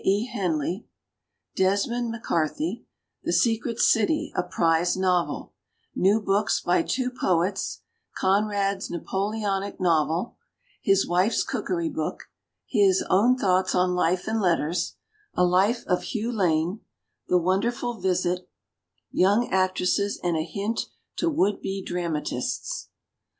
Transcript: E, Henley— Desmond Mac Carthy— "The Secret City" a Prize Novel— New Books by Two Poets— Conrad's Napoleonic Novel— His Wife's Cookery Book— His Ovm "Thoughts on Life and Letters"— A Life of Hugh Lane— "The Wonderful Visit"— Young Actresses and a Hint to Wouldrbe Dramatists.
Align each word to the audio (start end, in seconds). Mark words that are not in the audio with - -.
E, 0.03 0.25
Henley— 0.25 0.87
Desmond 1.55 2.09
Mac 2.09 2.23
Carthy— 2.23 2.87
"The 3.23 3.31
Secret 3.31 3.77
City" 3.77 4.33
a 4.35 4.41
Prize 4.41 4.97
Novel— 4.97 5.53
New 5.93 6.19
Books 6.19 6.59
by 6.59 6.81
Two 6.81 7.11
Poets— 7.11 7.81
Conrad's 8.17 8.89
Napoleonic 8.89 9.79
Novel— 9.79 10.37
His 10.81 11.07
Wife's 11.07 11.43
Cookery 11.43 11.87
Book— 11.89 12.31
His 12.65 13.03
Ovm 13.11 13.37
"Thoughts 13.37 13.75
on 13.75 13.93
Life 13.93 14.27
and 14.27 14.41
Letters"— 14.41 14.95
A 15.37 15.45
Life 15.45 15.85
of 15.85 16.01
Hugh 16.01 16.31
Lane— 16.31 16.79
"The 17.29 17.37
Wonderful 17.37 17.99
Visit"— 18.01 18.49
Young 19.11 19.51
Actresses 19.51 20.19
and 20.23 20.35
a 20.35 20.41
Hint 20.43 20.87
to 21.17 21.29
Wouldrbe 21.29 21.85
Dramatists. 21.85 22.89